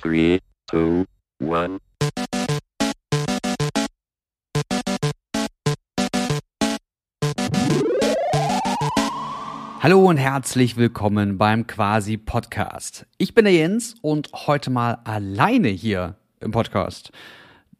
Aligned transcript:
Three, 0.00 0.38
two, 0.70 1.06
one. 1.40 1.78
Hallo 9.80 10.08
und 10.08 10.18
herzlich 10.18 10.76
willkommen 10.76 11.36
beim 11.36 11.66
Quasi 11.66 12.16
Podcast. 12.16 13.08
Ich 13.18 13.34
bin 13.34 13.44
der 13.44 13.54
Jens 13.54 13.96
und 14.00 14.30
heute 14.32 14.70
mal 14.70 15.00
alleine 15.02 15.66
hier 15.66 16.14
im 16.38 16.52
Podcast. 16.52 17.10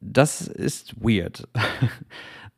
Das 0.00 0.40
ist 0.40 0.96
weird. 1.00 1.46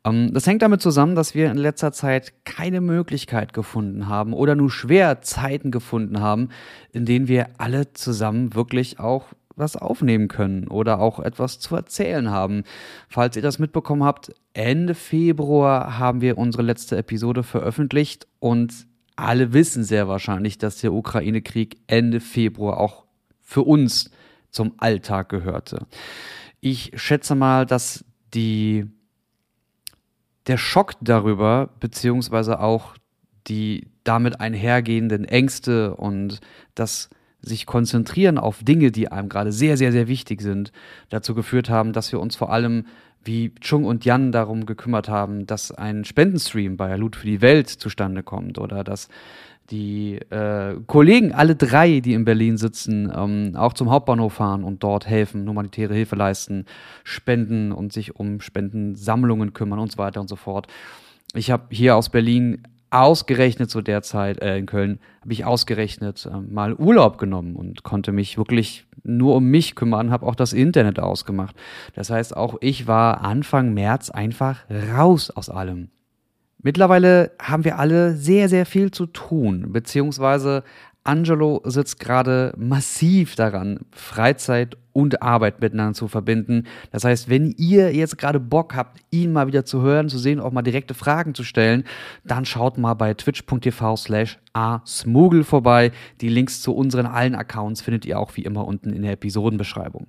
Ähm, 0.03 0.33
das 0.33 0.47
hängt 0.47 0.63
damit 0.63 0.81
zusammen, 0.81 1.13
dass 1.13 1.35
wir 1.35 1.51
in 1.51 1.57
letzter 1.57 1.91
Zeit 1.91 2.33
keine 2.43 2.81
Möglichkeit 2.81 3.53
gefunden 3.53 4.07
haben 4.07 4.33
oder 4.33 4.55
nur 4.55 4.71
schwer 4.71 5.21
Zeiten 5.21 5.69
gefunden 5.69 6.19
haben, 6.19 6.49
in 6.91 7.05
denen 7.05 7.27
wir 7.27 7.49
alle 7.59 7.93
zusammen 7.93 8.55
wirklich 8.55 8.99
auch 8.99 9.27
was 9.61 9.77
aufnehmen 9.77 10.27
können 10.27 10.67
oder 10.67 10.99
auch 10.99 11.19
etwas 11.19 11.59
zu 11.59 11.75
erzählen 11.75 12.29
haben. 12.29 12.63
Falls 13.07 13.37
ihr 13.37 13.41
das 13.41 13.59
mitbekommen 13.59 14.03
habt, 14.03 14.33
Ende 14.53 14.95
Februar 14.95 15.97
haben 15.97 16.19
wir 16.19 16.37
unsere 16.37 16.63
letzte 16.63 16.97
Episode 16.97 17.43
veröffentlicht 17.43 18.27
und 18.39 18.85
alle 19.15 19.53
wissen 19.53 19.83
sehr 19.83 20.07
wahrscheinlich, 20.07 20.57
dass 20.57 20.77
der 20.77 20.91
Ukraine-Krieg 20.91 21.77
Ende 21.87 22.19
Februar 22.19 22.79
auch 22.79 23.05
für 23.39 23.61
uns 23.61 24.11
zum 24.49 24.73
Alltag 24.77 25.29
gehörte. 25.29 25.85
Ich 26.59 26.91
schätze 26.95 27.35
mal, 27.35 27.65
dass 27.65 28.03
die, 28.33 28.85
der 30.47 30.57
Schock 30.57 30.93
darüber, 31.01 31.69
beziehungsweise 31.79 32.59
auch 32.59 32.95
die 33.47 33.87
damit 34.03 34.39
einhergehenden 34.39 35.25
Ängste 35.25 35.95
und 35.95 36.41
das 36.75 37.09
sich 37.41 37.65
konzentrieren 37.65 38.37
auf 38.37 38.63
Dinge, 38.63 38.91
die 38.91 39.11
einem 39.11 39.29
gerade 39.29 39.51
sehr, 39.51 39.77
sehr, 39.77 39.91
sehr 39.91 40.07
wichtig 40.07 40.41
sind, 40.41 40.71
dazu 41.09 41.33
geführt 41.33 41.69
haben, 41.69 41.93
dass 41.93 42.11
wir 42.11 42.19
uns 42.19 42.35
vor 42.35 42.51
allem 42.51 42.85
wie 43.23 43.53
Chung 43.59 43.85
und 43.85 44.05
Jan 44.05 44.31
darum 44.31 44.65
gekümmert 44.65 45.09
haben, 45.09 45.45
dass 45.45 45.71
ein 45.71 46.05
Spendenstream 46.05 46.77
bei 46.77 46.95
Loot 46.95 47.15
für 47.15 47.27
die 47.27 47.41
Welt 47.41 47.69
zustande 47.69 48.23
kommt 48.23 48.57
oder 48.57 48.83
dass 48.83 49.09
die 49.69 50.15
äh, 50.31 50.75
Kollegen, 50.85 51.31
alle 51.31 51.55
drei, 51.55 52.01
die 52.01 52.13
in 52.13 52.25
Berlin 52.25 52.57
sitzen, 52.57 53.11
ähm, 53.15 53.53
auch 53.55 53.73
zum 53.73 53.89
Hauptbahnhof 53.89 54.33
fahren 54.33 54.63
und 54.63 54.83
dort 54.83 55.07
helfen, 55.07 55.47
humanitäre 55.47 55.93
Hilfe 55.93 56.15
leisten, 56.15 56.65
spenden 57.03 57.71
und 57.71 57.93
sich 57.93 58.15
um 58.15 58.41
Spendensammlungen 58.41 59.53
kümmern 59.53 59.79
und 59.79 59.91
so 59.91 59.97
weiter 59.97 60.19
und 60.19 60.27
so 60.27 60.35
fort. 60.35 60.67
Ich 61.33 61.51
habe 61.51 61.67
hier 61.69 61.95
aus 61.95 62.09
Berlin 62.09 62.63
ausgerechnet 62.91 63.71
zu 63.71 63.81
der 63.81 64.01
Zeit 64.03 64.41
äh, 64.41 64.57
in 64.57 64.65
Köln, 64.65 64.99
habe 65.21 65.33
ich 65.33 65.45
ausgerechnet 65.45 66.29
äh, 66.31 66.37
mal 66.37 66.75
Urlaub 66.75 67.17
genommen 67.17 67.55
und 67.55 67.83
konnte 67.83 68.11
mich 68.11 68.37
wirklich 68.37 68.85
nur 69.03 69.35
um 69.35 69.45
mich 69.45 69.75
kümmern, 69.75 70.11
habe 70.11 70.25
auch 70.27 70.35
das 70.35 70.53
Internet 70.53 70.99
ausgemacht. 70.99 71.55
Das 71.95 72.09
heißt, 72.09 72.35
auch 72.35 72.57
ich 72.61 72.87
war 72.87 73.21
Anfang 73.21 73.73
März 73.73 74.09
einfach 74.09 74.65
raus 74.93 75.31
aus 75.31 75.49
allem. 75.49 75.89
Mittlerweile 76.61 77.31
haben 77.41 77.63
wir 77.63 77.79
alle 77.79 78.13
sehr, 78.15 78.47
sehr 78.47 78.67
viel 78.67 78.91
zu 78.91 79.07
tun, 79.07 79.71
beziehungsweise 79.71 80.63
Angelo 81.03 81.61
sitzt 81.63 81.99
gerade 81.99 82.53
massiv 82.57 83.35
daran, 83.35 83.79
Freizeit 83.91 84.77
und 84.93 85.21
Arbeit 85.21 85.61
miteinander 85.61 85.93
zu 85.93 86.07
verbinden. 86.07 86.65
Das 86.91 87.03
heißt, 87.03 87.29
wenn 87.29 87.53
ihr 87.57 87.93
jetzt 87.93 88.17
gerade 88.17 88.39
Bock 88.39 88.75
habt, 88.75 88.99
ihn 89.11 89.31
mal 89.33 89.47
wieder 89.47 89.65
zu 89.65 89.81
hören, 89.81 90.09
zu 90.09 90.17
sehen, 90.17 90.39
auch 90.39 90.51
mal 90.51 90.61
direkte 90.61 90.93
Fragen 90.93 91.33
zu 91.35 91.43
stellen, 91.43 91.83
dann 92.23 92.45
schaut 92.45 92.77
mal 92.77 92.93
bei 92.93 93.13
twitch.tv 93.13 93.95
slash 93.95 94.39
asmugel 94.53 95.43
vorbei. 95.43 95.91
Die 96.21 96.29
Links 96.29 96.61
zu 96.61 96.75
unseren 96.75 97.05
allen 97.05 97.35
Accounts 97.35 97.81
findet 97.81 98.05
ihr 98.05 98.19
auch 98.19 98.35
wie 98.35 98.43
immer 98.43 98.67
unten 98.67 98.91
in 98.91 99.01
der 99.01 99.13
Episodenbeschreibung. 99.13 100.07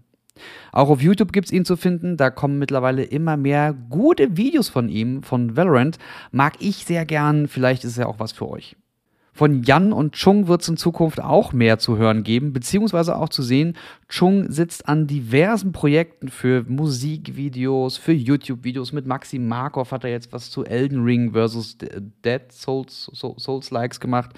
Auch 0.72 0.88
auf 0.88 1.02
YouTube 1.02 1.32
gibt 1.32 1.46
es 1.46 1.52
ihn 1.52 1.64
zu 1.64 1.76
finden. 1.76 2.16
Da 2.16 2.30
kommen 2.30 2.58
mittlerweile 2.58 3.04
immer 3.04 3.36
mehr 3.36 3.74
gute 3.90 4.36
Videos 4.36 4.68
von 4.68 4.88
ihm, 4.88 5.22
von 5.22 5.56
Valorant. 5.56 5.98
Mag 6.30 6.54
ich 6.60 6.84
sehr 6.84 7.04
gern. 7.04 7.48
Vielleicht 7.48 7.84
ist 7.84 7.92
es 7.92 7.96
ja 7.98 8.06
auch 8.06 8.18
was 8.18 8.32
für 8.32 8.48
euch. 8.48 8.76
Von 9.34 9.62
Jan 9.62 9.94
und 9.94 10.14
Chung 10.14 10.46
wird 10.46 10.60
es 10.60 10.68
in 10.68 10.76
Zukunft 10.76 11.20
auch 11.20 11.54
mehr 11.54 11.78
zu 11.78 11.96
hören 11.96 12.22
geben, 12.22 12.52
beziehungsweise 12.52 13.16
auch 13.16 13.30
zu 13.30 13.42
sehen. 13.42 13.78
Chung 14.08 14.50
sitzt 14.50 14.88
an 14.88 15.06
diversen 15.06 15.72
Projekten 15.72 16.28
für 16.28 16.64
Musikvideos, 16.68 17.96
für 17.96 18.12
YouTube-Videos. 18.12 18.92
Mit 18.92 19.06
Maxi 19.06 19.38
Markov 19.38 19.90
hat 19.90 20.04
er 20.04 20.10
jetzt 20.10 20.32
was 20.32 20.50
zu 20.50 20.64
Elden 20.64 21.02
Ring 21.02 21.32
versus 21.32 21.78
Dead 21.78 22.42
Souls, 22.52 23.10
Souls 23.14 23.70
Likes 23.70 24.00
gemacht. 24.00 24.32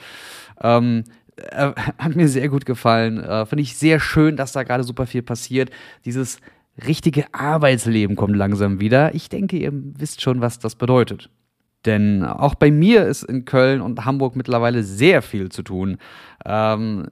Ähm, 0.62 1.02
äh, 1.36 1.72
hat 1.98 2.14
mir 2.14 2.28
sehr 2.28 2.48
gut 2.48 2.64
gefallen. 2.64 3.18
Äh, 3.18 3.46
Finde 3.46 3.62
ich 3.62 3.76
sehr 3.76 3.98
schön, 3.98 4.36
dass 4.36 4.52
da 4.52 4.62
gerade 4.62 4.84
super 4.84 5.06
viel 5.06 5.22
passiert. 5.22 5.70
Dieses 6.04 6.38
richtige 6.86 7.32
Arbeitsleben 7.34 8.16
kommt 8.16 8.36
langsam 8.36 8.80
wieder. 8.80 9.14
Ich 9.14 9.28
denke, 9.28 9.56
ihr 9.56 9.72
wisst 9.72 10.22
schon, 10.22 10.40
was 10.40 10.58
das 10.58 10.76
bedeutet. 10.76 11.30
Denn 11.84 12.24
auch 12.24 12.54
bei 12.54 12.70
mir 12.70 13.06
ist 13.06 13.24
in 13.24 13.44
Köln 13.44 13.80
und 13.80 14.04
Hamburg 14.04 14.36
mittlerweile 14.36 14.82
sehr 14.82 15.22
viel 15.22 15.50
zu 15.50 15.62
tun. 15.62 15.98
Ähm, 16.44 17.08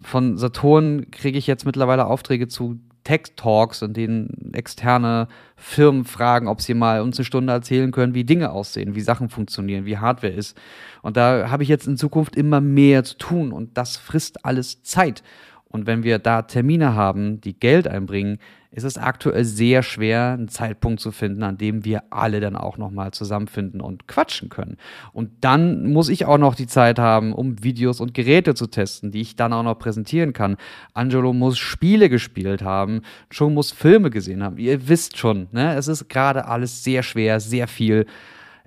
von 0.00 0.38
Saturn 0.38 1.10
kriege 1.10 1.38
ich 1.38 1.46
jetzt 1.46 1.66
mittlerweile 1.66 2.06
Aufträge 2.06 2.48
zu 2.48 2.78
Tech-Talks, 3.06 3.82
in 3.82 3.92
denen 3.92 4.52
externe 4.52 5.28
Firmen 5.54 6.04
fragen, 6.04 6.48
ob 6.48 6.60
sie 6.60 6.74
mal 6.74 7.00
uns 7.02 7.18
eine 7.18 7.24
Stunde 7.24 7.52
erzählen 7.52 7.92
können, 7.92 8.14
wie 8.14 8.24
Dinge 8.24 8.50
aussehen, 8.50 8.96
wie 8.96 9.00
Sachen 9.00 9.28
funktionieren, 9.28 9.86
wie 9.86 9.98
Hardware 9.98 10.32
ist. 10.32 10.58
Und 11.02 11.16
da 11.16 11.48
habe 11.48 11.62
ich 11.62 11.68
jetzt 11.68 11.86
in 11.86 11.96
Zukunft 11.96 12.34
immer 12.34 12.60
mehr 12.60 13.04
zu 13.04 13.16
tun 13.16 13.52
und 13.52 13.78
das 13.78 13.96
frisst 13.96 14.44
alles 14.44 14.82
Zeit. 14.82 15.22
Und 15.68 15.86
wenn 15.86 16.04
wir 16.04 16.18
da 16.18 16.42
Termine 16.42 16.94
haben, 16.94 17.40
die 17.40 17.58
Geld 17.58 17.88
einbringen, 17.88 18.38
ist 18.70 18.84
es 18.84 18.98
aktuell 18.98 19.44
sehr 19.44 19.82
schwer, 19.82 20.32
einen 20.32 20.48
Zeitpunkt 20.48 21.00
zu 21.00 21.10
finden, 21.10 21.42
an 21.42 21.56
dem 21.56 21.84
wir 21.84 22.04
alle 22.10 22.40
dann 22.40 22.56
auch 22.56 22.76
nochmal 22.76 23.10
zusammenfinden 23.12 23.80
und 23.80 24.06
quatschen 24.06 24.48
können. 24.48 24.76
Und 25.12 25.30
dann 25.40 25.92
muss 25.92 26.10
ich 26.10 26.26
auch 26.26 26.36
noch 26.36 26.54
die 26.54 26.66
Zeit 26.66 26.98
haben, 26.98 27.32
um 27.32 27.62
Videos 27.64 28.00
und 28.00 28.12
Geräte 28.12 28.54
zu 28.54 28.66
testen, 28.66 29.12
die 29.12 29.22
ich 29.22 29.34
dann 29.34 29.54
auch 29.54 29.62
noch 29.62 29.78
präsentieren 29.78 30.34
kann. 30.34 30.56
Angelo 30.92 31.32
muss 31.32 31.58
Spiele 31.58 32.10
gespielt 32.10 32.62
haben, 32.62 33.00
schon 33.30 33.54
muss 33.54 33.72
Filme 33.72 34.10
gesehen 34.10 34.42
haben. 34.42 34.58
Ihr 34.58 34.88
wisst 34.88 35.16
schon, 35.16 35.48
ne? 35.52 35.74
es 35.74 35.88
ist 35.88 36.08
gerade 36.08 36.46
alles 36.46 36.84
sehr 36.84 37.02
schwer, 37.02 37.40
sehr 37.40 37.68
viel. 37.68 38.04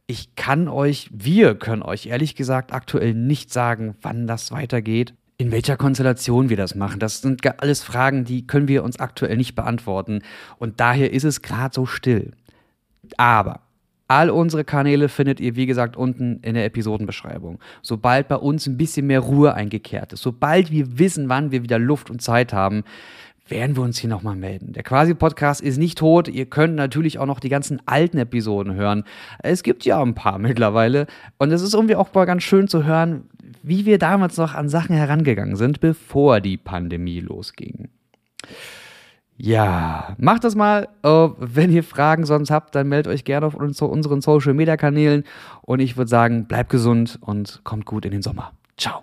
Ich 0.08 0.36
kann 0.36 0.68
euch, 0.68 1.10
wir 1.14 1.54
können 1.54 1.84
euch 1.84 2.08
ehrlich 2.08 2.36
gesagt 2.36 2.74
aktuell 2.74 3.14
nicht 3.14 3.54
sagen, 3.54 3.96
wann 4.02 4.26
das 4.26 4.52
weitergeht 4.52 5.14
in 5.40 5.54
welcher 5.54 5.78
Konstellation 5.78 6.50
wir 6.50 6.58
das 6.58 6.76
machen, 6.76 7.00
das 7.00 7.22
sind 7.22 7.42
alles 7.62 7.82
Fragen, 7.82 8.26
die 8.26 8.46
können 8.46 8.68
wir 8.68 8.84
uns 8.84 9.00
aktuell 9.00 9.38
nicht 9.38 9.56
beantworten. 9.56 10.22
Und 10.58 10.82
daher 10.82 11.14
ist 11.14 11.24
es 11.24 11.42
gerade 11.42 11.74
so 11.74 11.86
still. 11.86 12.34
Aber 13.16 13.62
all 14.10 14.32
unsere 14.32 14.66
Kanäle 14.66 15.08
findet 15.08 15.40
ihr, 15.40 15.56
wie 15.56 15.66
gesagt, 15.66 15.96
unten 15.96 16.42
in 16.42 16.56
der 16.56 16.66
Episodenbeschreibung. 16.66 17.60
Sobald 17.82 18.28
bei 18.28 18.36
uns 18.36 18.68
ein 18.68 18.76
bisschen 18.76 19.08
mehr 19.08 19.22
Ruhe 19.22 19.54
eingekehrt 19.54 20.12
ist, 20.12 20.24
sobald 20.24 20.72
wir 20.72 21.00
wissen, 21.00 21.30
wann 21.30 21.52
wir 21.52 21.64
wieder 21.64 21.80
Luft 21.80 22.10
und 22.10 22.22
Zeit 22.22 22.52
haben, 22.52 22.84
werden 23.48 23.78
wir 23.78 23.84
uns 23.84 23.98
hier 23.98 24.10
nochmal 24.10 24.36
melden. 24.36 24.74
Der 24.74 24.84
Quasi-Podcast 24.84 25.62
ist 25.62 25.78
nicht 25.78 25.98
tot. 25.98 26.28
Ihr 26.28 26.48
könnt 26.48 26.76
natürlich 26.76 27.18
auch 27.18 27.26
noch 27.26 27.40
die 27.40 27.50
ganzen 27.50 27.82
alten 27.86 28.18
Episoden 28.18 28.74
hören. 28.74 29.06
Es 29.42 29.64
gibt 29.64 29.86
ja 29.86 30.02
ein 30.02 30.16
paar 30.16 30.38
mittlerweile. 30.38 31.08
Und 31.38 31.52
es 31.52 31.62
ist 31.62 31.74
irgendwie 31.74 31.96
auch 31.96 32.14
mal 32.14 32.26
ganz 32.26 32.44
schön 32.44 32.68
zu 32.68 32.84
hören, 32.84 33.30
wie 33.64 33.86
wir 33.86 33.98
damals 33.98 34.38
noch 34.38 34.54
an 34.54 34.70
Sachen 34.70 34.96
herangegangen 34.96 35.56
sind, 35.56 35.80
bevor 35.80 36.42
die 36.42 36.58
Pandemie 36.58 37.20
losging. 37.20 37.90
Ja, 39.42 40.16
macht 40.18 40.44
das 40.44 40.56
mal. 40.56 40.90
Uh, 41.06 41.30
wenn 41.38 41.72
ihr 41.72 41.84
Fragen 41.84 42.26
sonst 42.26 42.52
habt, 42.52 42.76
dann 42.76 42.90
meldet 42.90 43.14
euch 43.14 43.24
gerne 43.24 43.46
auf 43.46 43.56
unseren 43.56 44.22
Social 44.22 44.54
Media 44.54 44.76
Kanälen. 44.76 45.24
Und 45.62 45.80
ich 45.80 45.96
würde 45.96 46.10
sagen, 46.10 46.46
bleibt 46.46 46.70
gesund 46.70 47.18
und 47.22 47.62
kommt 47.64 47.86
gut 47.86 48.06
in 48.06 48.12
den 48.12 48.22
Sommer. 48.22 48.52
Ciao. 48.78 49.02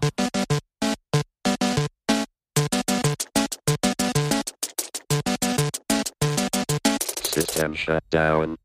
System 7.33 7.75
shut 7.75 8.03
down. 8.11 8.57